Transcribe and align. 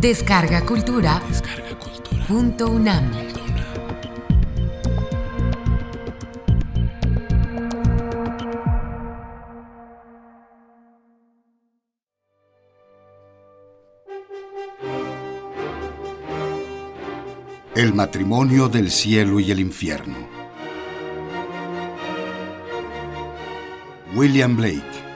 Descarga 0.00 0.64
Cultura. 0.64 1.20
Punto 2.26 2.70
UNAM. 2.70 3.10
El 17.74 17.92
matrimonio 17.92 18.70
del 18.70 18.90
cielo 18.90 19.38
y 19.38 19.50
el 19.50 19.60
infierno. 19.60 20.16
William 24.14 24.56
Blake. 24.56 25.09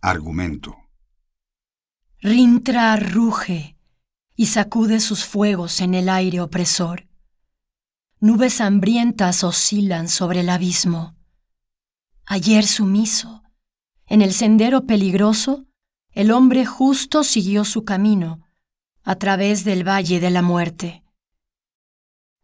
Argumento. 0.00 0.76
Rintra 2.20 2.94
ruge 2.94 3.76
y 4.36 4.46
sacude 4.46 5.00
sus 5.00 5.24
fuegos 5.24 5.80
en 5.80 5.94
el 5.94 6.08
aire 6.08 6.40
opresor. 6.40 7.08
Nubes 8.20 8.60
hambrientas 8.60 9.42
oscilan 9.42 10.08
sobre 10.08 10.40
el 10.40 10.50
abismo. 10.50 11.16
Ayer 12.26 12.64
sumiso, 12.64 13.42
en 14.06 14.22
el 14.22 14.32
sendero 14.34 14.86
peligroso, 14.86 15.66
el 16.12 16.30
hombre 16.30 16.64
justo 16.64 17.24
siguió 17.24 17.64
su 17.64 17.84
camino 17.84 18.46
a 19.02 19.16
través 19.16 19.64
del 19.64 19.82
valle 19.86 20.20
de 20.20 20.30
la 20.30 20.42
muerte. 20.42 21.02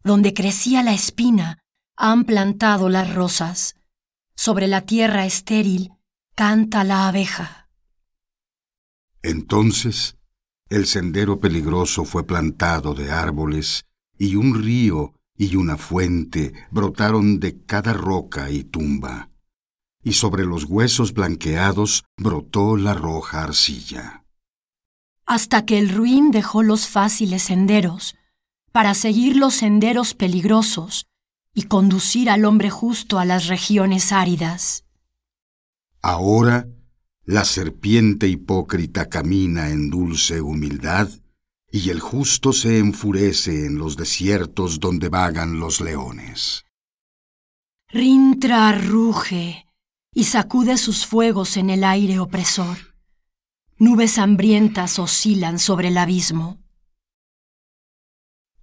Donde 0.03 0.35
crecía 0.35 0.83
la 0.83 0.93
espina, 0.93 1.63
han 1.95 2.25
plantado 2.25 2.89
las 2.89 3.15
rosas. 3.15 3.77
Sobre 4.35 4.67
la 4.67 4.81
tierra 4.81 5.25
estéril 5.25 5.93
canta 6.35 6.85
la 6.85 7.09
abeja. 7.09 7.69
Entonces 9.23 10.17
el 10.69 10.87
sendero 10.87 11.39
peligroso 11.41 12.05
fue 12.05 12.27
plantado 12.27 12.95
de 12.95 13.11
árboles, 13.11 13.85
y 14.19 14.37
un 14.37 14.61
río 14.61 15.15
y 15.37 15.57
una 15.57 15.77
fuente 15.77 16.53
brotaron 16.71 17.39
de 17.39 17.65
cada 17.65 17.93
roca 17.93 18.51
y 18.51 18.65
tumba, 18.65 19.31
y 20.03 20.15
sobre 20.15 20.45
los 20.45 20.65
huesos 20.65 21.13
blanqueados 21.13 22.05
brotó 22.17 22.77
la 22.77 22.95
roja 22.95 23.45
arcilla. 23.45 24.25
Hasta 25.27 25.65
que 25.65 25.79
el 25.79 25.91
ruin 25.91 26.31
dejó 26.31 26.63
los 26.63 26.89
fáciles 26.89 27.43
senderos, 27.43 28.17
para 28.73 28.95
seguir 28.95 29.37
los 29.37 29.55
senderos 29.55 30.15
peligrosos 30.15 31.07
y 31.55 31.65
conducir 31.65 32.31
al 32.31 32.45
hombre 32.45 32.71
justo 32.71 33.19
a 33.19 33.25
las 33.25 33.47
regiones 33.47 34.13
áridas. 34.13 34.85
Ahora 36.07 36.69
la 37.25 37.47
serpiente 37.47 38.29
hipócrita 38.29 39.09
camina 39.09 39.71
en 39.71 39.89
dulce 39.89 40.43
humildad, 40.43 41.09
y 41.73 41.89
el 41.89 41.99
justo 41.99 42.53
se 42.53 42.79
enfurece 42.79 43.65
en 43.65 43.79
los 43.79 43.97
desiertos 43.97 44.81
donde 44.81 45.09
vagan 45.09 45.59
los 45.59 45.81
leones. 45.81 46.67
Rintra 47.89 48.73
ruge 48.73 49.65
y 50.13 50.25
sacude 50.25 50.77
sus 50.77 51.07
fuegos 51.07 51.57
en 51.57 51.71
el 51.71 51.83
aire 51.83 52.19
opresor. 52.19 52.77
Nubes 53.79 54.19
hambrientas 54.19 54.99
oscilan 54.99 55.59
sobre 55.59 55.89
el 55.89 55.97
abismo. 55.97 56.59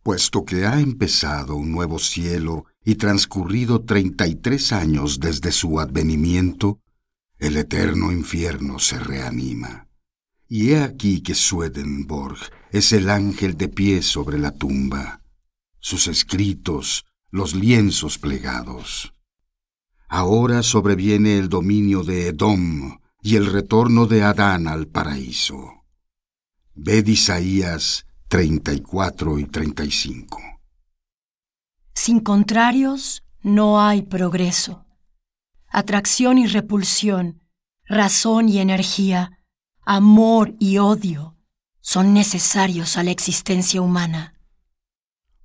Puesto 0.04 0.46
que 0.46 0.68
ha 0.68 0.80
empezado 0.80 1.56
un 1.56 1.72
nuevo 1.72 1.98
cielo 1.98 2.66
y 2.86 2.96
transcurrido 2.96 3.84
treinta 3.84 4.28
y 4.28 4.36
tres 4.36 4.72
años 4.72 5.20
desde 5.20 5.52
su 5.52 5.80
advenimiento, 5.80 6.81
el 7.42 7.58
eterno 7.58 8.12
infierno 8.12 8.78
se 8.78 9.00
reanima. 9.00 9.88
Y 10.48 10.72
he 10.72 10.84
aquí 10.84 11.22
que 11.22 11.34
Swedenborg 11.34 12.38
es 12.72 12.92
el 12.92 13.10
ángel 13.10 13.58
de 13.58 13.68
pie 13.68 14.04
sobre 14.04 14.38
la 14.38 14.52
tumba, 14.52 15.24
sus 15.80 16.08
escritos, 16.08 17.06
los 17.32 17.56
lienzos 17.56 18.20
plegados. 18.20 19.16
Ahora 20.08 20.62
sobreviene 20.62 21.40
el 21.40 21.50
dominio 21.50 22.04
de 22.04 22.28
Edom 22.28 23.00
y 23.24 23.38
el 23.38 23.48
retorno 23.48 24.06
de 24.06 24.22
Adán 24.22 24.68
al 24.68 24.88
paraíso. 24.88 25.84
Ved 26.76 27.08
Isaías 27.08 28.06
34 28.28 29.40
y 29.40 29.46
35. 29.46 30.40
Sin 31.96 32.20
contrarios 32.20 33.24
no 33.42 33.82
hay 33.82 34.04
progreso 34.04 34.86
atracción 35.72 36.38
y 36.38 36.48
repulsión, 36.48 37.42
razón 37.86 38.50
y 38.50 38.60
energía, 38.60 39.40
amor 39.86 40.56
y 40.60 40.78
odio 40.78 41.38
son 41.80 42.14
necesarios 42.14 42.98
a 42.98 43.04
la 43.04 43.12
existencia 43.12 43.82
humana. 43.82 44.36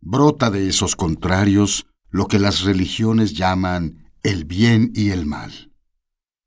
Brota 0.00 0.50
de 0.50 0.68
esos 0.68 0.94
contrarios 0.94 1.86
lo 2.10 2.26
que 2.28 2.38
las 2.38 2.62
religiones 2.62 3.32
llaman 3.32 4.12
el 4.22 4.44
bien 4.44 4.92
y 4.94 5.10
el 5.10 5.26
mal. 5.26 5.72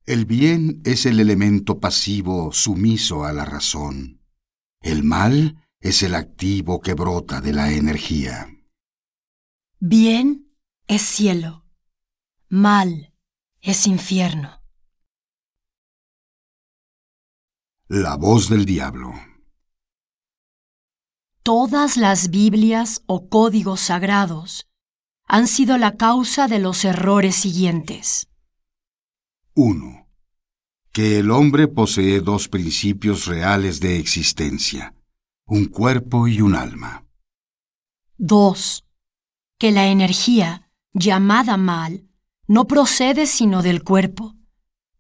El 0.06 0.26
bien 0.26 0.82
es 0.86 1.06
el 1.06 1.20
elemento 1.20 1.80
pasivo 1.80 2.52
sumiso 2.52 3.26
a 3.26 3.34
la 3.34 3.46
razón. 3.46 4.22
El 4.82 5.04
mal 5.04 5.68
es 5.80 6.04
el 6.04 6.16
activo 6.16 6.82
que 6.82 6.94
brota 6.94 7.42
de 7.42 7.54
la 7.54 7.72
energía. 7.72 8.48
Bien 9.80 10.52
es 10.88 11.02
cielo. 11.02 11.66
Mal 12.50 13.09
es 13.62 13.88
infierno. 13.88 14.62
La 17.88 18.16
voz 18.16 18.50
del 18.50 18.66
diablo. 18.66 19.14
Todas 21.44 21.98
las 21.98 22.30
Biblias 22.30 23.02
o 23.06 23.28
códigos 23.28 23.82
sagrados 23.82 24.68
han 25.26 25.48
sido 25.48 25.78
la 25.78 25.98
causa 25.98 26.48
de 26.48 26.60
los 26.60 26.86
errores 26.86 27.36
siguientes. 27.36 28.30
1. 29.56 30.08
Que 30.92 31.20
el 31.20 31.32
hombre 31.32 31.68
posee 31.68 32.22
dos 32.22 32.48
principios 32.48 33.26
reales 33.26 33.80
de 33.80 34.00
existencia, 34.00 34.96
un 35.46 35.66
cuerpo 35.66 36.28
y 36.28 36.42
un 36.42 36.56
alma. 36.56 37.06
2. 38.18 38.86
Que 39.58 39.72
la 39.72 39.88
energía, 39.88 40.72
llamada 40.94 41.58
mal, 41.58 42.09
no 42.50 42.66
procede 42.66 43.28
sino 43.28 43.62
del 43.62 43.84
cuerpo, 43.84 44.36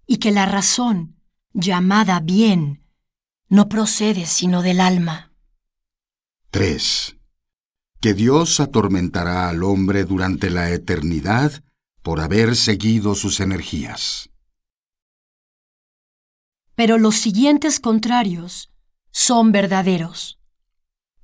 y 0.05 0.17
que 0.17 0.31
la 0.31 0.45
razón, 0.45 1.19
llamada 1.51 2.19
bien, 2.19 2.85
no 3.47 3.67
procede 3.67 4.27
sino 4.27 4.61
del 4.61 4.79
alma. 4.79 5.33
3. 6.51 7.17
Que 8.01 8.13
Dios 8.13 8.59
atormentará 8.59 9.49
al 9.49 9.63
hombre 9.63 10.03
durante 10.05 10.51
la 10.51 10.69
eternidad 10.69 11.63
por 12.03 12.21
haber 12.21 12.55
seguido 12.55 13.15
sus 13.15 13.39
energías. 13.39 14.29
Pero 16.75 16.99
los 16.99 17.15
siguientes 17.15 17.79
contrarios 17.79 18.71
son 19.09 19.51
verdaderos. 19.51 20.39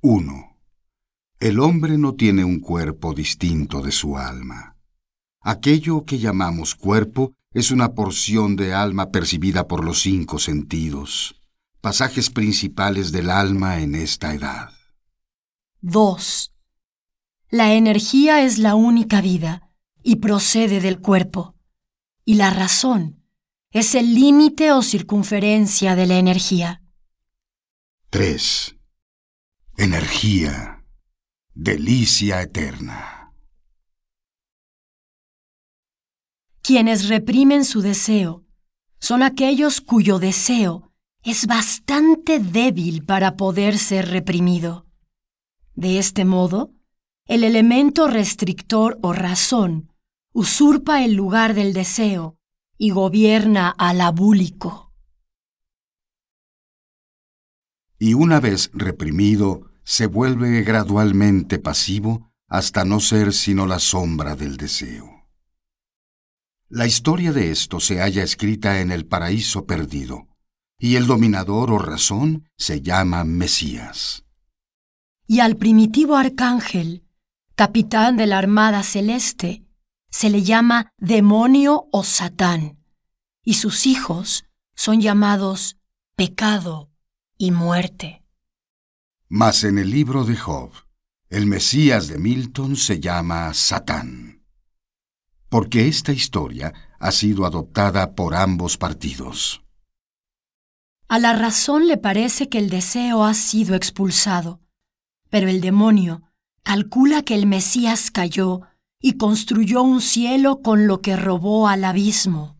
1. 0.00 0.58
El 1.38 1.60
hombre 1.60 1.98
no 1.98 2.16
tiene 2.16 2.42
un 2.42 2.58
cuerpo 2.58 3.14
distinto 3.14 3.80
de 3.80 3.92
su 3.92 4.18
alma. 4.18 4.75
Aquello 5.48 6.04
que 6.04 6.18
llamamos 6.18 6.74
cuerpo 6.74 7.32
es 7.52 7.70
una 7.70 7.94
porción 7.94 8.56
de 8.56 8.74
alma 8.74 9.12
percibida 9.12 9.68
por 9.68 9.84
los 9.84 10.02
cinco 10.02 10.40
sentidos, 10.40 11.40
pasajes 11.80 12.30
principales 12.30 13.12
del 13.12 13.30
alma 13.30 13.78
en 13.78 13.94
esta 13.94 14.34
edad. 14.34 14.70
2. 15.82 16.52
La 17.50 17.74
energía 17.74 18.42
es 18.42 18.58
la 18.58 18.74
única 18.74 19.20
vida 19.20 19.70
y 20.02 20.16
procede 20.16 20.80
del 20.80 20.98
cuerpo, 20.98 21.54
y 22.24 22.34
la 22.34 22.50
razón 22.50 23.22
es 23.70 23.94
el 23.94 24.16
límite 24.16 24.72
o 24.72 24.82
circunferencia 24.82 25.94
de 25.94 26.08
la 26.08 26.18
energía. 26.18 26.82
3. 28.10 28.74
Energía, 29.76 30.84
delicia 31.54 32.42
eterna. 32.42 33.15
Quienes 36.66 37.08
reprimen 37.08 37.64
su 37.64 37.80
deseo 37.80 38.44
son 38.98 39.22
aquellos 39.22 39.80
cuyo 39.80 40.18
deseo 40.18 40.90
es 41.22 41.46
bastante 41.46 42.40
débil 42.40 43.04
para 43.04 43.36
poder 43.36 43.78
ser 43.78 44.08
reprimido. 44.08 44.84
De 45.76 46.00
este 46.00 46.24
modo, 46.24 46.72
el 47.26 47.44
elemento 47.44 48.08
restrictor 48.08 48.98
o 49.00 49.12
razón 49.12 49.92
usurpa 50.32 51.04
el 51.04 51.14
lugar 51.14 51.54
del 51.54 51.72
deseo 51.72 52.36
y 52.76 52.90
gobierna 52.90 53.70
al 53.70 54.00
abúlico. 54.00 54.92
Y 57.96 58.14
una 58.14 58.40
vez 58.40 58.72
reprimido, 58.74 59.70
se 59.84 60.06
vuelve 60.06 60.62
gradualmente 60.62 61.60
pasivo 61.60 62.32
hasta 62.48 62.84
no 62.84 62.98
ser 62.98 63.32
sino 63.32 63.68
la 63.68 63.78
sombra 63.78 64.34
del 64.34 64.56
deseo. 64.56 65.15
La 66.68 66.86
historia 66.86 67.32
de 67.32 67.52
esto 67.52 67.78
se 67.78 68.00
halla 68.00 68.24
escrita 68.24 68.80
en 68.80 68.90
el 68.90 69.06
paraíso 69.06 69.66
perdido, 69.66 70.26
y 70.80 70.96
el 70.96 71.06
dominador 71.06 71.70
o 71.70 71.78
razón 71.78 72.48
se 72.58 72.82
llama 72.82 73.22
Mesías. 73.22 74.24
Y 75.28 75.38
al 75.40 75.56
primitivo 75.56 76.16
arcángel, 76.16 77.04
capitán 77.54 78.16
de 78.16 78.26
la 78.26 78.38
Armada 78.38 78.82
Celeste, 78.82 79.64
se 80.10 80.28
le 80.28 80.42
llama 80.42 80.90
demonio 80.98 81.88
o 81.92 82.02
Satán, 82.02 82.78
y 83.44 83.54
sus 83.54 83.86
hijos 83.86 84.44
son 84.74 85.00
llamados 85.00 85.76
pecado 86.16 86.90
y 87.38 87.52
muerte. 87.52 88.24
Mas 89.28 89.62
en 89.62 89.78
el 89.78 89.90
libro 89.90 90.24
de 90.24 90.36
Job, 90.36 90.72
el 91.28 91.46
Mesías 91.46 92.08
de 92.08 92.18
Milton 92.18 92.74
se 92.74 92.98
llama 92.98 93.54
Satán, 93.54 94.35
porque 95.48 95.88
esta 95.88 96.12
historia 96.12 96.72
ha 96.98 97.12
sido 97.12 97.46
adoptada 97.46 98.14
por 98.14 98.34
ambos 98.34 98.76
partidos. 98.78 99.62
A 101.08 101.18
la 101.18 101.34
razón 101.34 101.86
le 101.86 101.98
parece 101.98 102.48
que 102.48 102.58
el 102.58 102.68
deseo 102.68 103.24
ha 103.24 103.34
sido 103.34 103.74
expulsado, 103.74 104.60
pero 105.30 105.48
el 105.48 105.60
demonio 105.60 106.22
calcula 106.62 107.22
que 107.22 107.34
el 107.34 107.46
Mesías 107.46 108.10
cayó 108.10 108.62
y 109.00 109.12
construyó 109.12 109.82
un 109.82 110.00
cielo 110.00 110.62
con 110.62 110.88
lo 110.88 111.00
que 111.00 111.16
robó 111.16 111.68
al 111.68 111.84
abismo. 111.84 112.56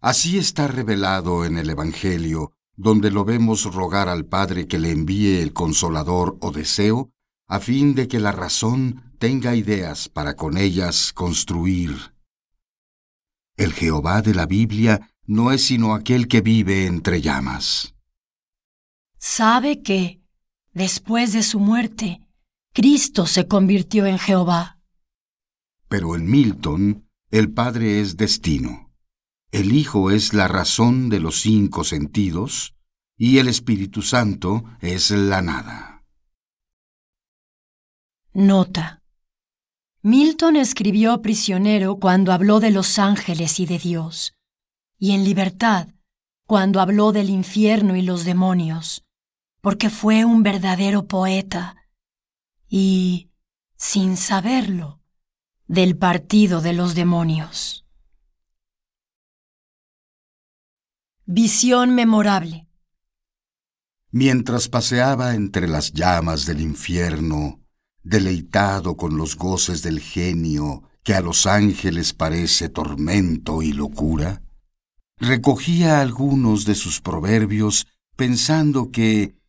Así 0.00 0.38
está 0.38 0.66
revelado 0.66 1.44
en 1.44 1.58
el 1.58 1.70
Evangelio, 1.70 2.52
donde 2.74 3.10
lo 3.10 3.24
vemos 3.24 3.72
rogar 3.72 4.08
al 4.08 4.24
Padre 4.24 4.66
que 4.66 4.78
le 4.78 4.90
envíe 4.90 5.40
el 5.40 5.52
consolador 5.52 6.38
o 6.40 6.50
deseo, 6.50 7.12
a 7.46 7.60
fin 7.60 7.94
de 7.94 8.08
que 8.08 8.18
la 8.18 8.32
razón 8.32 9.09
tenga 9.20 9.54
ideas 9.54 10.08
para 10.08 10.34
con 10.34 10.56
ellas 10.56 11.12
construir. 11.12 12.14
El 13.54 13.74
Jehová 13.74 14.22
de 14.22 14.34
la 14.34 14.46
Biblia 14.46 15.12
no 15.26 15.52
es 15.52 15.62
sino 15.66 15.94
aquel 15.94 16.26
que 16.26 16.40
vive 16.40 16.86
entre 16.86 17.20
llamas. 17.20 17.94
Sabe 19.18 19.82
que, 19.82 20.22
después 20.72 21.34
de 21.34 21.42
su 21.42 21.60
muerte, 21.60 22.22
Cristo 22.72 23.26
se 23.26 23.46
convirtió 23.46 24.06
en 24.06 24.18
Jehová. 24.18 24.78
Pero 25.88 26.16
en 26.16 26.30
Milton, 26.30 27.06
el 27.30 27.52
Padre 27.52 28.00
es 28.00 28.16
destino, 28.16 28.90
el 29.52 29.72
Hijo 29.72 30.10
es 30.10 30.32
la 30.32 30.48
razón 30.48 31.10
de 31.10 31.20
los 31.20 31.42
cinco 31.42 31.84
sentidos, 31.84 32.74
y 33.18 33.36
el 33.36 33.48
Espíritu 33.48 34.00
Santo 34.00 34.64
es 34.80 35.10
la 35.10 35.42
nada. 35.42 36.06
Nota. 38.32 38.99
Milton 40.02 40.56
escribió 40.56 41.20
prisionero 41.20 41.96
cuando 41.96 42.32
habló 42.32 42.58
de 42.58 42.70
los 42.70 42.98
ángeles 42.98 43.60
y 43.60 43.66
de 43.66 43.78
Dios, 43.78 44.34
y 44.98 45.12
en 45.12 45.24
libertad 45.24 45.88
cuando 46.46 46.80
habló 46.80 47.12
del 47.12 47.28
infierno 47.28 47.96
y 47.96 48.02
los 48.02 48.24
demonios, 48.24 49.04
porque 49.60 49.90
fue 49.90 50.24
un 50.24 50.42
verdadero 50.42 51.06
poeta 51.06 51.76
y, 52.66 53.30
sin 53.76 54.16
saberlo, 54.16 55.00
del 55.66 55.96
partido 55.98 56.62
de 56.62 56.72
los 56.72 56.94
demonios. 56.94 57.84
Visión 61.26 61.94
memorable. 61.94 62.66
Mientras 64.10 64.68
paseaba 64.68 65.34
entre 65.34 65.68
las 65.68 65.92
llamas 65.92 66.46
del 66.46 66.62
infierno, 66.62 67.59
deleitado 68.10 68.96
con 68.96 69.16
los 69.16 69.36
goces 69.36 69.82
del 69.82 70.00
genio 70.00 70.82
que 71.02 71.14
a 71.14 71.22
los 71.22 71.46
ángeles 71.46 72.12
parece 72.12 72.68
tormento 72.68 73.62
y 73.62 73.72
locura, 73.72 74.42
recogía 75.16 76.02
algunos 76.02 76.66
de 76.66 76.74
sus 76.74 77.00
proverbios 77.00 77.86
pensando 78.16 78.90
que 78.90 79.40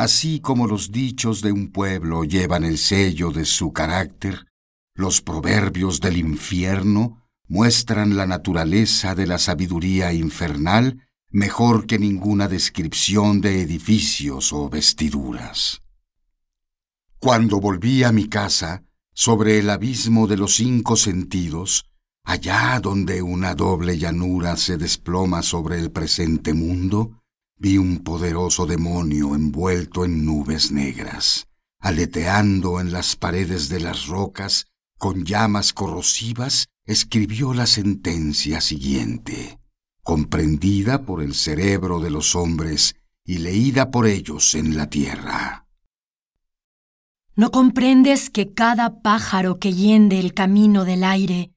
Así 0.00 0.40
como 0.40 0.66
los 0.66 0.92
dichos 0.92 1.42
de 1.42 1.52
un 1.52 1.72
pueblo 1.72 2.24
llevan 2.24 2.64
el 2.64 2.78
sello 2.78 3.32
de 3.32 3.44
su 3.44 3.74
carácter, 3.74 4.46
los 4.94 5.20
proverbios 5.20 6.00
del 6.00 6.16
infierno 6.16 7.22
muestran 7.48 8.16
la 8.16 8.26
naturaleza 8.26 9.14
de 9.14 9.26
la 9.26 9.36
sabiduría 9.36 10.14
infernal 10.14 11.06
mejor 11.30 11.86
que 11.86 11.98
ninguna 11.98 12.48
descripción 12.48 13.42
de 13.42 13.60
edificios 13.60 14.54
o 14.54 14.70
vestiduras. 14.70 15.82
Cuando 17.22 17.60
volví 17.60 18.02
a 18.02 18.12
mi 18.12 18.30
casa, 18.30 18.82
sobre 19.12 19.58
el 19.58 19.68
abismo 19.68 20.26
de 20.26 20.38
los 20.38 20.54
cinco 20.54 20.96
sentidos, 20.96 21.84
allá 22.24 22.80
donde 22.80 23.20
una 23.20 23.54
doble 23.54 23.98
llanura 23.98 24.56
se 24.56 24.78
desploma 24.78 25.42
sobre 25.42 25.78
el 25.78 25.90
presente 25.90 26.54
mundo, 26.54 27.20
vi 27.58 27.76
un 27.76 27.98
poderoso 27.98 28.64
demonio 28.64 29.34
envuelto 29.34 30.06
en 30.06 30.24
nubes 30.24 30.72
negras, 30.72 31.46
aleteando 31.78 32.80
en 32.80 32.90
las 32.90 33.16
paredes 33.16 33.68
de 33.68 33.80
las 33.80 34.06
rocas, 34.06 34.68
con 34.96 35.26
llamas 35.26 35.74
corrosivas, 35.74 36.68
escribió 36.86 37.52
la 37.52 37.66
sentencia 37.66 38.62
siguiente, 38.62 39.60
comprendida 40.02 41.04
por 41.04 41.22
el 41.22 41.34
cerebro 41.34 42.00
de 42.00 42.08
los 42.08 42.34
hombres 42.34 42.96
y 43.26 43.38
leída 43.38 43.90
por 43.90 44.06
ellos 44.06 44.54
en 44.54 44.74
la 44.74 44.88
tierra. 44.88 45.66
¿No 47.40 47.50
comprendes 47.50 48.28
que 48.28 48.52
cada 48.52 49.00
pájaro 49.00 49.58
que 49.58 49.72
yende 49.72 50.20
el 50.20 50.34
camino 50.34 50.84
del 50.84 51.02
aire 51.04 51.54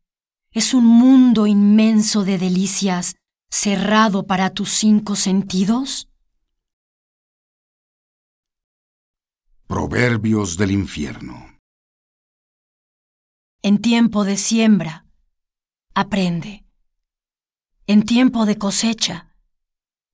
es 0.51 0.73
un 0.73 0.85
mundo 0.85 1.45
inmenso 1.45 2.23
de 2.23 2.37
delicias 2.37 3.17
cerrado 3.51 4.25
para 4.25 4.51
tus 4.51 4.69
cinco 4.69 5.17
sentidos? 5.17 6.07
Proverbios 9.67 10.55
del 10.55 10.71
infierno. 10.71 11.59
En 13.61 13.79
tiempo 13.79 14.23
de 14.23 14.37
siembra, 14.37 15.05
aprende. 15.93 16.65
En 17.87 18.03
tiempo 18.03 18.45
de 18.45 18.57
cosecha, 18.57 19.35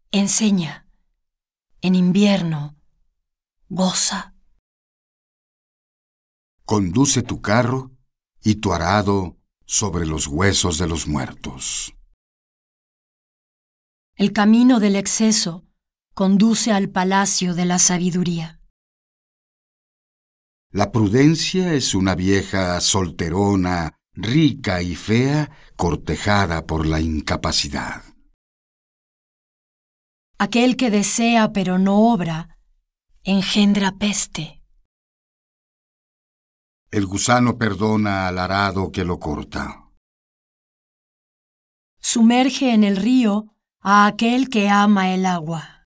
enseña. 0.09 0.87
En 1.81 1.93
invierno, 1.93 2.75
goza. 3.69 4.33
Conduce 6.69 7.23
tu 7.23 7.41
carro 7.41 7.97
y 8.43 8.57
tu 8.57 8.73
arado 8.73 9.39
sobre 9.65 10.05
los 10.05 10.27
huesos 10.27 10.77
de 10.77 10.87
los 10.87 11.07
muertos. 11.07 11.95
El 14.15 14.33
camino 14.33 14.79
del 14.79 14.95
exceso 14.95 15.65
conduce 16.13 16.71
al 16.71 16.89
palacio 16.89 17.55
de 17.55 17.65
la 17.65 17.79
sabiduría. 17.79 18.61
La 20.71 20.91
prudencia 20.91 21.73
es 21.73 21.95
una 21.95 22.13
vieja 22.13 22.79
solterona, 22.81 23.95
rica 24.13 24.83
y 24.83 24.93
fea, 24.93 25.49
cortejada 25.75 26.67
por 26.67 26.85
la 26.85 27.01
incapacidad. 27.01 28.03
Aquel 30.37 30.77
que 30.77 30.91
desea 30.91 31.51
pero 31.51 31.79
no 31.79 32.13
obra, 32.13 32.59
engendra 33.23 33.97
peste. 33.97 34.58
El 36.91 37.05
gusano 37.05 37.57
perdona 37.57 38.27
al 38.27 38.39
arado 38.39 38.91
que 38.91 39.03
lo 39.03 39.19
corta. 39.19 39.91
Sumerge 41.99 42.73
en 42.73 42.83
el 42.83 42.95
río 42.95 43.53
a 43.81 44.07
aquel 44.07 44.49
que 44.49 44.69
ama 44.69 45.13
el 45.13 45.25
agua. 45.27 45.87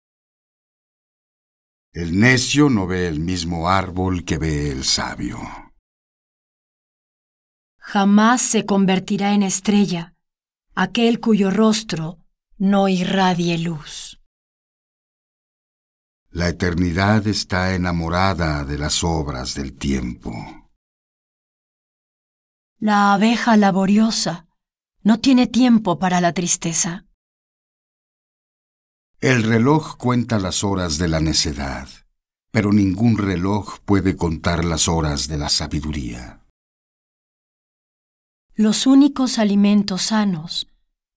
El 1.94 2.20
necio 2.20 2.70
no 2.70 2.88
ve 2.88 3.08
el 3.08 3.20
mismo 3.20 3.70
árbol 3.70 4.25
que 4.25 4.38
ve 4.38 4.72
el 4.72 4.84
sabio. 4.84 5.39
Jamás 7.80 8.42
se 8.42 8.66
convertirá 8.66 9.34
en 9.34 9.44
estrella 9.44 10.16
aquel 10.74 11.20
cuyo 11.20 11.51
rostro 11.51 12.20
no 12.58 12.88
irradie 12.88 13.58
luz. 13.58 14.20
La 16.30 16.50
eternidad 16.50 17.25
está 17.27 17.74
enamorada 17.74 18.63
de 18.63 18.77
las 18.77 19.04
obras 19.04 19.56
del 19.56 19.74
tiempo. 19.74 20.34
La 22.79 23.15
abeja 23.15 23.57
laboriosa 23.57 24.46
no 25.01 25.19
tiene 25.19 25.48
tiempo 25.48 25.98
para 25.98 26.22
la 26.22 26.34
tristeza. 26.34 27.05
El 29.19 29.41
reloj 29.41 29.98
cuenta 29.98 30.38
las 30.38 30.63
horas 30.63 31.00
de 31.00 31.07
la 31.07 31.19
necedad, 31.19 31.89
pero 32.51 32.72
ningún 32.72 33.17
reloj 33.17 33.79
puede 33.79 34.15
contar 34.15 34.63
las 34.63 34.88
horas 34.88 35.27
de 35.27 35.39
la 35.39 35.50
sabiduría. 35.50 36.46
Los 38.53 38.86
únicos 38.86 39.39
alimentos 39.39 40.03
sanos 40.03 40.67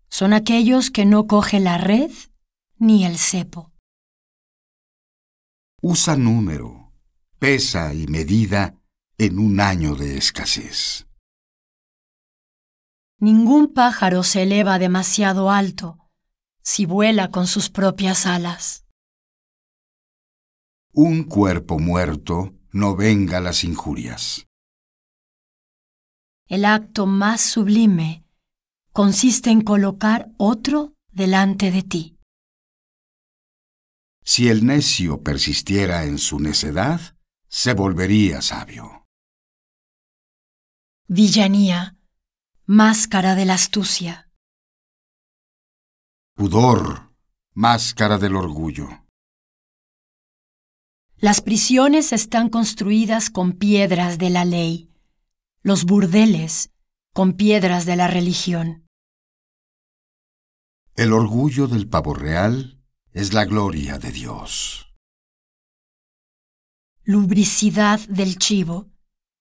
son 0.09 0.33
aquellos 0.33 0.91
que 0.91 1.05
no 1.05 1.27
coge 1.27 1.61
la 1.61 1.77
red 1.77 2.11
ni 2.79 3.05
el 3.05 3.19
cepo. 3.19 3.71
Usa 5.83 6.17
número, 6.17 6.91
pesa 7.39 7.93
y 7.93 8.07
medida 8.07 8.77
en 9.19 9.39
un 9.39 9.61
año 9.61 9.95
de 9.95 10.17
escasez. 10.17 11.07
Ningún 13.21 13.75
pájaro 13.75 14.23
se 14.23 14.45
eleva 14.45 14.79
demasiado 14.79 15.51
alto 15.51 15.99
si 16.63 16.87
vuela 16.87 17.31
con 17.31 17.47
sus 17.47 17.69
propias 17.69 18.25
alas. 18.25 18.87
Un 20.93 21.25
cuerpo 21.25 21.79
muerto 21.79 22.55
no 22.73 22.97
venga 22.97 23.41
las 23.41 23.63
injurias. 23.63 24.47
El 26.47 26.65
acto 26.65 27.07
más 27.07 27.43
sublime 27.43 28.25
consiste 28.93 29.51
en 29.51 29.61
colocar 29.61 30.31
otro 30.39 30.95
delante 31.13 31.71
de 31.71 31.83
ti. 31.83 32.17
Si 34.25 34.49
el 34.49 34.65
necio 34.65 35.23
persistiera 35.23 36.05
en 36.05 36.19
su 36.19 36.41
necedad, 36.41 37.17
se 37.49 37.75
volvería 37.75 38.41
sabio. 38.41 39.07
Villanía, 41.07 42.00
máscara 42.73 43.35
de 43.35 43.47
la 43.47 43.55
astucia. 43.55 44.31
Pudor, 46.37 47.11
máscara 47.53 48.17
del 48.17 48.37
orgullo. 48.37 48.87
Las 51.17 51.41
prisiones 51.41 52.13
están 52.13 52.49
construidas 52.49 53.29
con 53.29 53.55
piedras 53.55 54.19
de 54.19 54.31
la 54.31 54.45
ley, 54.45 54.89
los 55.63 55.85
burdeles 55.85 56.71
con 57.13 57.33
piedras 57.33 57.87
de 57.87 57.97
la 57.97 58.07
religión. 58.07 58.87
El 60.95 61.13
orgullo 61.13 61.67
del 61.67 61.89
pavo 61.89 62.15
real 62.15 62.81
es 63.11 63.35
la 63.35 63.47
gloria 63.47 63.99
de 63.99 64.13
Dios. 64.13 64.95
Lubricidad 67.03 67.99
del 68.09 68.39
chivo, 68.39 68.93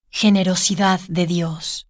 generosidad 0.09 1.00
de 1.01 1.27
Dios. 1.27 1.88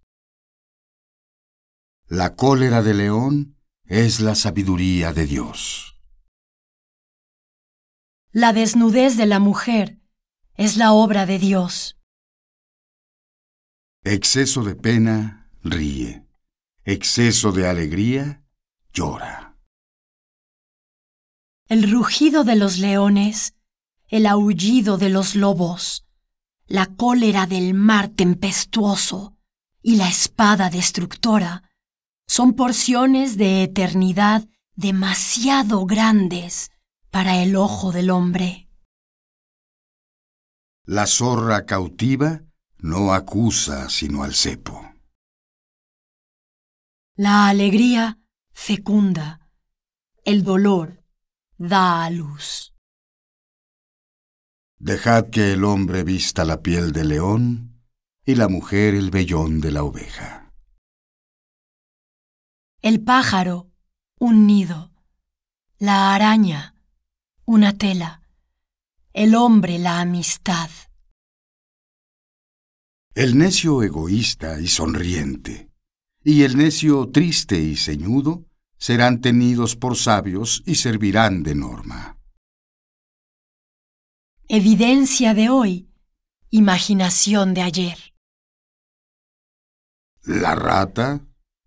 La 2.11 2.35
cólera 2.35 2.81
del 2.81 2.97
león 2.97 3.55
es 3.85 4.19
la 4.19 4.33
sabiduría 4.33 5.13
de 5.13 5.27
Dios. 5.27 6.01
La 8.31 8.51
desnudez 8.51 9.15
de 9.15 9.27
la 9.27 9.37
mujer 9.37 9.99
es 10.55 10.75
la 10.75 10.91
obra 10.91 11.27
de 11.27 11.37
Dios. 11.37 11.99
Exceso 14.03 14.63
de 14.63 14.73
pena 14.73 15.51
ríe, 15.61 16.25
exceso 16.83 17.51
de 17.51 17.67
alegría 17.67 18.43
llora. 18.91 19.55
El 21.67 21.91
rugido 21.91 22.43
de 22.43 22.55
los 22.55 22.79
leones, 22.79 23.53
el 24.07 24.25
aullido 24.25 24.97
de 24.97 25.09
los 25.09 25.35
lobos, 25.35 26.07
la 26.65 26.87
cólera 26.87 27.45
del 27.45 27.75
mar 27.75 28.07
tempestuoso 28.07 29.37
y 29.83 29.97
la 29.97 30.09
espada 30.09 30.71
destructora 30.71 31.68
son 32.29 32.53
porciones 32.53 33.37
de 33.37 33.63
eternidad 33.63 34.47
demasiado 34.75 35.87
grandes 35.87 36.69
para 37.09 37.41
el 37.41 37.55
ojo 37.55 37.91
del 37.91 38.11
hombre. 38.11 38.69
La 40.85 41.07
zorra 41.07 41.65
cautiva 41.65 42.43
no 42.77 43.13
acusa 43.15 43.89
sino 43.89 44.21
al 44.21 44.35
cepo. 44.35 44.93
La 47.15 47.47
alegría 47.47 48.19
fecunda, 48.53 49.49
el 50.23 50.43
dolor 50.43 51.03
da 51.57 52.05
a 52.05 52.11
luz. 52.11 52.75
Dejad 54.77 55.31
que 55.31 55.53
el 55.53 55.63
hombre 55.63 56.03
vista 56.03 56.45
la 56.45 56.61
piel 56.61 56.91
del 56.91 57.09
león 57.09 57.81
y 58.23 58.35
la 58.35 58.47
mujer 58.47 58.93
el 58.93 59.09
vellón 59.09 59.61
de 59.61 59.71
la 59.71 59.83
oveja. 59.83 60.38
El 62.89 63.01
pájaro, 63.01 63.69
un 64.17 64.47
nido. 64.47 64.91
La 65.77 66.15
araña, 66.15 66.73
una 67.45 67.77
tela. 67.77 68.23
El 69.13 69.35
hombre, 69.35 69.77
la 69.77 70.01
amistad. 70.01 70.71
El 73.13 73.37
necio 73.37 73.83
egoísta 73.83 74.59
y 74.59 74.67
sonriente, 74.67 75.69
y 76.23 76.41
el 76.41 76.57
necio 76.57 77.11
triste 77.11 77.59
y 77.59 77.75
ceñudo, 77.75 78.47
serán 78.79 79.21
tenidos 79.21 79.75
por 79.75 79.95
sabios 79.95 80.63
y 80.65 80.73
servirán 80.73 81.43
de 81.43 81.53
norma. 81.53 82.17
Evidencia 84.47 85.35
de 85.35 85.49
hoy, 85.49 85.91
imaginación 86.49 87.53
de 87.53 87.61
ayer. 87.61 88.15
La 90.23 90.55
rata, 90.55 91.23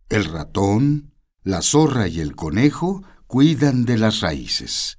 el 0.09 0.25
ratón, 0.25 1.12
la 1.45 1.63
zorra 1.63 2.09
y 2.09 2.21
el 2.21 2.37
conejo 2.37 3.03
cuidan 3.27 3.85
de 3.85 3.99
las 3.99 4.21
raíces. 4.21 4.99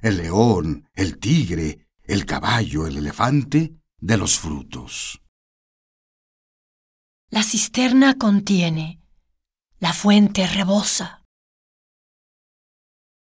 El 0.00 0.18
león, 0.18 0.88
el 0.94 1.18
tigre, 1.18 1.88
el 2.02 2.26
caballo, 2.26 2.86
el 2.86 2.96
elefante, 2.96 3.80
de 3.98 4.16
los 4.16 4.38
frutos. 4.38 5.22
La 7.30 7.42
cisterna 7.42 8.18
contiene, 8.18 9.00
la 9.78 9.92
fuente 9.92 10.46
rebosa. 10.46 11.24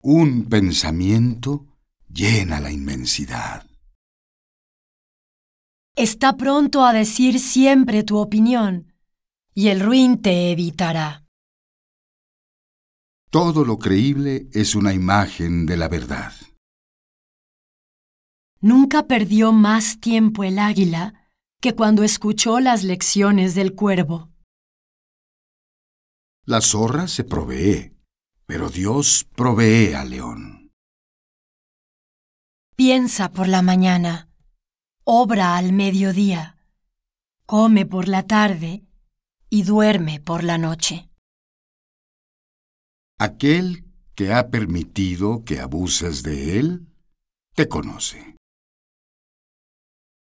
Un 0.00 0.48
pensamiento 0.48 1.66
llena 2.08 2.60
la 2.60 2.70
inmensidad. 2.70 3.66
Está 5.96 6.36
pronto 6.36 6.84
a 6.84 6.92
decir 6.92 7.40
siempre 7.40 8.04
tu 8.04 8.18
opinión, 8.18 8.94
y 9.52 9.68
el 9.68 9.80
ruin 9.80 10.22
te 10.22 10.52
evitará. 10.52 11.27
Todo 13.30 13.64
lo 13.66 13.78
creíble 13.78 14.48
es 14.52 14.74
una 14.74 14.94
imagen 14.94 15.66
de 15.66 15.76
la 15.76 15.88
verdad. 15.88 16.32
Nunca 18.60 19.06
perdió 19.06 19.52
más 19.52 20.00
tiempo 20.00 20.44
el 20.44 20.58
águila 20.58 21.30
que 21.60 21.74
cuando 21.74 22.04
escuchó 22.04 22.58
las 22.58 22.84
lecciones 22.84 23.54
del 23.54 23.74
cuervo. 23.74 24.30
La 26.46 26.62
zorra 26.62 27.06
se 27.06 27.24
provee, 27.24 27.94
pero 28.46 28.70
Dios 28.70 29.26
provee 29.36 29.92
al 29.92 30.10
león. 30.10 30.72
Piensa 32.76 33.30
por 33.30 33.46
la 33.46 33.60
mañana, 33.60 34.30
obra 35.04 35.58
al 35.58 35.74
mediodía, 35.74 36.56
come 37.44 37.84
por 37.84 38.08
la 38.08 38.26
tarde 38.26 38.84
y 39.50 39.64
duerme 39.64 40.20
por 40.20 40.44
la 40.44 40.56
noche. 40.56 41.07
Aquel 43.20 43.84
que 44.14 44.32
ha 44.32 44.48
permitido 44.48 45.44
que 45.44 45.58
abuses 45.58 46.22
de 46.22 46.60
él, 46.60 46.86
te 47.56 47.68
conoce. 47.68 48.36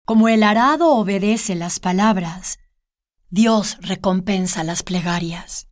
Como 0.04 0.28
el 0.28 0.44
arado 0.44 0.94
obedece 0.94 1.56
las 1.56 1.80
palabras, 1.80 2.60
Dios 3.28 3.76
recompensa 3.80 4.62
las 4.62 4.84
plegarias. 4.84 5.66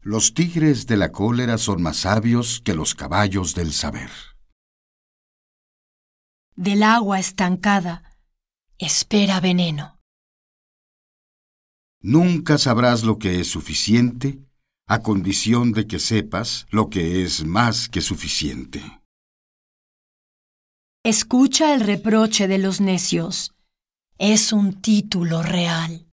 Los 0.00 0.34
tigres 0.34 0.88
de 0.88 0.96
la 0.96 1.12
cólera 1.12 1.56
son 1.58 1.82
más 1.82 1.98
sabios 1.98 2.60
que 2.64 2.74
los 2.74 2.96
caballos 2.96 3.54
del 3.54 3.72
saber. 3.72 4.10
Del 6.56 6.82
agua 6.82 7.20
estancada, 7.20 8.18
espera 8.78 9.38
veneno. 9.38 10.00
Nunca 12.00 12.58
sabrás 12.58 13.04
lo 13.04 13.18
que 13.18 13.38
es 13.38 13.46
suficiente 13.46 14.45
a 14.88 15.02
condición 15.02 15.72
de 15.72 15.86
que 15.86 15.98
sepas 15.98 16.66
lo 16.70 16.88
que 16.90 17.24
es 17.24 17.44
más 17.44 17.88
que 17.88 18.00
suficiente. 18.00 18.80
Escucha 21.04 21.74
el 21.74 21.80
reproche 21.80 22.46
de 22.46 22.58
los 22.58 22.80
necios. 22.80 23.54
Es 24.18 24.52
un 24.52 24.80
título 24.80 25.42
real. 25.42 26.08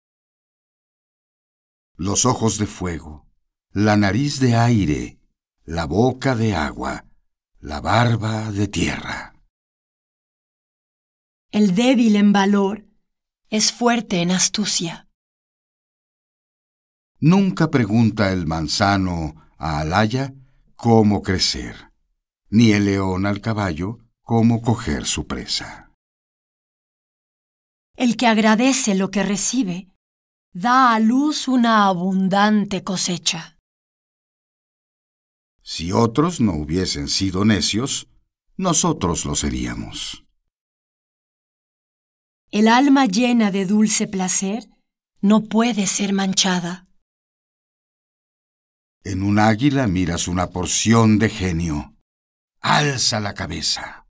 Los 1.97 2.25
ojos 2.25 2.59
de 2.59 2.67
fuego, 2.67 3.27
la 3.73 3.97
nariz 3.97 4.41
de 4.41 4.57
aire, 4.57 5.19
la 5.65 5.85
boca 5.85 6.35
de 6.35 6.55
agua, 6.55 7.05
la 7.61 7.81
barba 7.81 8.51
de 8.53 8.69
tierra. 8.69 9.35
El 11.51 11.75
débil 11.75 12.17
en 12.17 12.33
valor 12.33 12.87
es 13.51 13.73
fuerte 13.73 14.23
en 14.23 14.31
astucia. 14.31 15.10
Nunca 17.21 17.71
pregunta 17.71 18.33
el 18.33 18.47
manzano 18.47 19.35
a 19.59 19.81
Alaya 19.81 20.33
cómo 20.75 21.21
crecer, 21.21 21.93
ni 22.49 22.73
el 22.73 22.87
león 22.87 23.27
al 23.27 23.43
caballo 23.43 23.99
cómo 24.23 24.63
coger 24.63 25.05
su 25.05 25.27
presa. 25.27 25.91
El 27.95 28.17
que 28.17 28.27
agradece 28.27 28.95
lo 28.95 29.11
que 29.11 29.23
recibe, 29.23 29.89
da 30.55 30.95
a 30.95 30.99
luz 30.99 31.47
una 31.47 31.85
abundante 31.85 32.83
cosecha. 32.83 33.59
Si 35.63 35.93
otros 35.93 36.41
no 36.41 36.55
hubiesen 36.55 37.09
sido 37.09 37.45
necios, 37.45 38.09
nosotros 38.57 39.27
lo 39.27 39.35
seríamos. 39.35 40.25
El 42.51 42.67
alma 42.67 43.05
llena 43.05 43.51
de 43.51 43.67
dulce 43.67 44.09
placer 44.09 44.71
no 45.21 45.45
puede 45.45 45.87
ser 45.87 46.15
manchada. 46.15 46.90
En 49.03 49.23
un 49.23 49.39
águila 49.39 49.87
miras 49.87 50.29
una 50.29 50.51
porción 50.51 51.19
de 51.19 51.31
genio. 51.31 51.95
Alza 52.61 53.19
la 53.21 53.33
cabeza. 53.33 54.07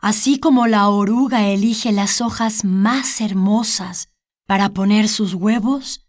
Así 0.00 0.38
como 0.38 0.68
la 0.68 0.88
oruga 0.88 1.48
elige 1.48 1.90
las 1.90 2.20
hojas 2.20 2.64
más 2.64 3.20
hermosas 3.20 4.08
para 4.46 4.68
poner 4.70 5.08
sus 5.08 5.34
huevos, 5.34 6.06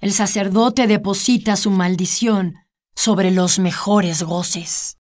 el 0.00 0.12
sacerdote 0.12 0.86
deposita 0.86 1.56
su 1.56 1.70
maldición 1.70 2.54
sobre 2.94 3.30
los 3.30 3.58
mejores 3.58 4.22
goces. 4.22 4.96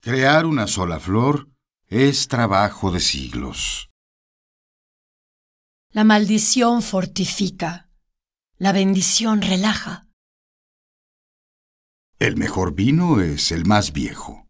Crear 0.00 0.46
una 0.46 0.68
sola 0.68 1.00
flor 1.00 1.48
es 1.88 2.28
trabajo 2.28 2.92
de 2.92 3.00
siglos. 3.00 3.90
La 5.90 6.04
maldición 6.04 6.82
fortifica, 6.82 7.87
la 8.58 8.72
bendición 8.72 9.40
relaja. 9.40 10.08
El 12.18 12.36
mejor 12.36 12.74
vino 12.74 13.20
es 13.20 13.52
el 13.52 13.64
más 13.64 13.92
viejo. 13.92 14.48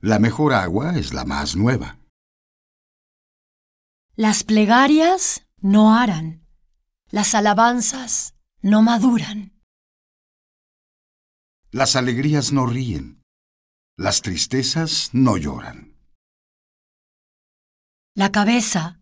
La 0.00 0.18
mejor 0.18 0.54
agua 0.54 0.96
es 0.96 1.12
la 1.12 1.26
más 1.26 1.56
nueva. 1.56 1.98
Las 4.16 4.44
plegarias 4.44 5.46
no 5.58 5.94
aran, 5.94 6.46
las 7.10 7.34
alabanzas 7.34 8.34
no 8.62 8.80
maduran. 8.80 9.52
Las 11.70 11.96
alegrías 11.96 12.52
no 12.52 12.64
ríen, 12.64 13.22
las 13.96 14.22
tristezas 14.22 15.10
no 15.12 15.36
lloran. 15.36 15.98
La 18.14 18.32
cabeza, 18.32 19.00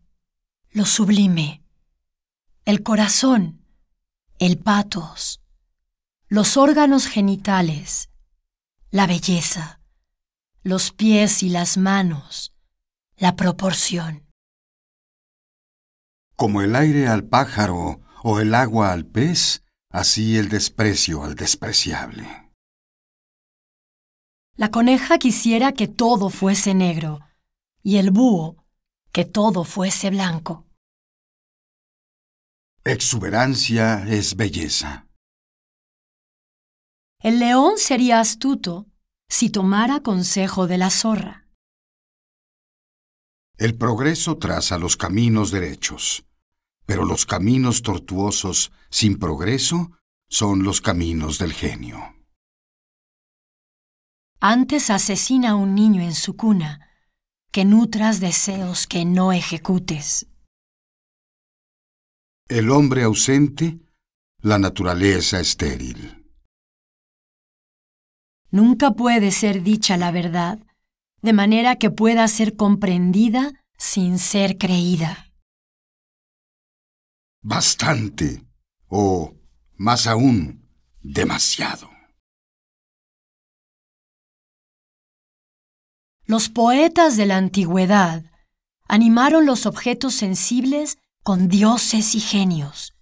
lo 0.70 0.84
sublime, 0.84 1.62
el 2.64 2.82
corazón, 2.82 3.57
el 4.38 4.58
patos, 4.58 5.42
los 6.28 6.56
órganos 6.56 7.06
genitales, 7.06 8.08
la 8.90 9.08
belleza, 9.08 9.80
los 10.62 10.92
pies 10.92 11.42
y 11.42 11.48
las 11.48 11.76
manos, 11.76 12.54
la 13.16 13.34
proporción. 13.34 14.28
Como 16.36 16.62
el 16.62 16.76
aire 16.76 17.08
al 17.08 17.24
pájaro 17.24 18.00
o 18.22 18.38
el 18.38 18.54
agua 18.54 18.92
al 18.92 19.06
pez, 19.06 19.64
así 19.90 20.38
el 20.38 20.48
desprecio 20.48 21.24
al 21.24 21.34
despreciable. 21.34 22.52
La 24.54 24.70
coneja 24.70 25.18
quisiera 25.18 25.72
que 25.72 25.88
todo 25.88 26.30
fuese 26.30 26.74
negro 26.74 27.20
y 27.82 27.96
el 27.96 28.12
búho 28.12 28.64
que 29.10 29.24
todo 29.24 29.64
fuese 29.64 30.10
blanco. 30.10 30.67
Exuberancia 32.84 34.06
es 34.08 34.36
belleza. 34.36 35.06
El 37.20 37.38
león 37.40 37.76
sería 37.76 38.20
astuto 38.20 38.86
si 39.28 39.50
tomara 39.50 40.00
consejo 40.00 40.66
de 40.66 40.78
la 40.78 40.90
zorra. 40.90 41.46
El 43.58 43.76
progreso 43.76 44.38
traza 44.38 44.78
los 44.78 44.96
caminos 44.96 45.50
derechos, 45.50 46.24
pero 46.86 47.04
los 47.04 47.26
caminos 47.26 47.82
tortuosos 47.82 48.72
sin 48.88 49.18
progreso 49.18 49.90
son 50.28 50.62
los 50.62 50.80
caminos 50.80 51.38
del 51.38 51.52
genio. 51.52 52.14
Antes 54.40 54.88
asesina 54.88 55.50
a 55.50 55.56
un 55.56 55.74
niño 55.74 56.00
en 56.02 56.14
su 56.14 56.36
cuna 56.36 56.88
que 57.50 57.64
nutras 57.64 58.20
deseos 58.20 58.86
que 58.86 59.04
no 59.04 59.32
ejecutes. 59.32 60.28
El 62.48 62.70
hombre 62.70 63.02
ausente, 63.02 63.78
la 64.40 64.58
naturaleza 64.58 65.38
estéril. 65.38 66.26
Nunca 68.50 68.92
puede 68.92 69.32
ser 69.32 69.62
dicha 69.62 69.98
la 69.98 70.10
verdad, 70.12 70.58
de 71.20 71.34
manera 71.34 71.76
que 71.76 71.90
pueda 71.90 72.26
ser 72.26 72.56
comprendida 72.56 73.52
sin 73.76 74.18
ser 74.18 74.56
creída. 74.56 75.30
Bastante, 77.42 78.42
o 78.86 79.34
más 79.76 80.06
aún, 80.06 80.66
demasiado. 81.02 81.90
Los 86.24 86.48
poetas 86.48 87.18
de 87.18 87.26
la 87.26 87.36
antigüedad 87.36 88.24
animaron 88.86 89.44
los 89.44 89.66
objetos 89.66 90.14
sensibles 90.14 90.96
con 91.22 91.48
dioses 91.48 92.14
y 92.14 92.20
genios, 92.20 92.94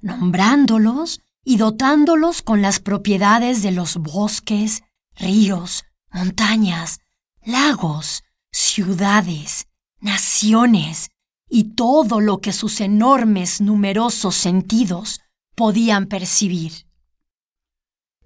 nombrándolos 0.00 1.20
y 1.44 1.56
dotándolos 1.56 2.42
con 2.42 2.62
las 2.62 2.80
propiedades 2.80 3.62
de 3.62 3.72
los 3.72 3.96
bosques, 3.96 4.82
ríos, 5.14 5.84
montañas, 6.12 7.00
lagos, 7.44 8.24
ciudades, 8.50 9.66
naciones 10.00 11.10
y 11.48 11.74
todo 11.74 12.20
lo 12.20 12.40
que 12.40 12.52
sus 12.52 12.80
enormes, 12.80 13.60
numerosos 13.60 14.34
sentidos 14.34 15.20
podían 15.54 16.06
percibir. 16.06 16.72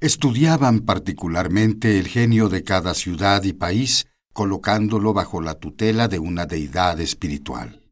Estudiaban 0.01 0.81
particularmente 0.81 1.99
el 1.99 2.07
genio 2.07 2.49
de 2.49 2.63
cada 2.63 2.95
ciudad 2.95 3.43
y 3.43 3.53
país 3.53 4.07
colocándolo 4.33 5.13
bajo 5.13 5.41
la 5.41 5.55
tutela 5.55 6.07
de 6.07 6.21
una 6.21 6.47
deidad 6.47 7.01
espiritual. 7.01 7.83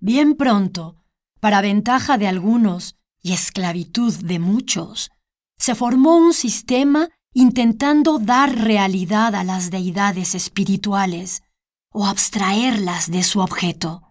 Bien 0.00 0.34
pronto, 0.34 0.96
para 1.40 1.60
ventaja 1.60 2.18
de 2.18 2.28
algunos 2.28 2.96
y 3.20 3.32
esclavitud 3.32 4.14
de 4.14 4.38
muchos, 4.38 5.10
se 5.58 5.74
formó 5.74 6.16
un 6.16 6.32
sistema 6.32 7.08
intentando 7.32 8.18
dar 8.18 8.54
realidad 8.54 9.34
a 9.34 9.44
las 9.44 9.70
deidades 9.70 10.34
espirituales 10.34 11.42
o 11.90 12.06
abstraerlas 12.06 13.10
de 13.10 13.22
su 13.22 13.40
objeto. 13.40 14.02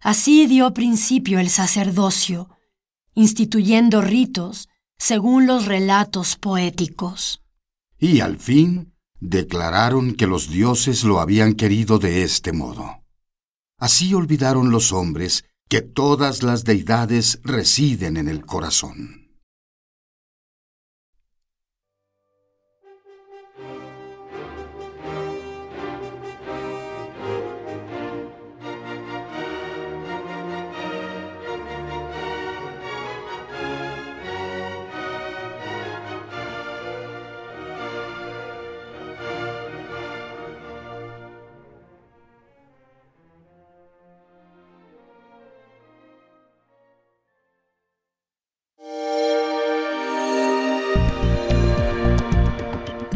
Así 0.00 0.46
dio 0.46 0.72
principio 0.74 1.38
el 1.38 1.50
sacerdocio, 1.50 2.50
instituyendo 3.14 4.00
ritos 4.00 4.68
según 4.98 5.46
los 5.46 5.66
relatos 5.66 6.36
poéticos. 6.36 7.42
Y 7.98 8.20
al 8.20 8.38
fin, 8.38 8.94
declararon 9.20 10.14
que 10.14 10.26
los 10.26 10.50
dioses 10.50 11.04
lo 11.04 11.20
habían 11.20 11.54
querido 11.54 11.98
de 11.98 12.22
este 12.22 12.52
modo. 12.52 13.03
Así 13.84 14.14
olvidaron 14.14 14.70
los 14.70 14.94
hombres 14.94 15.44
que 15.68 15.82
todas 15.82 16.42
las 16.42 16.64
deidades 16.64 17.40
residen 17.44 18.16
en 18.16 18.28
el 18.28 18.46
corazón. 18.46 19.23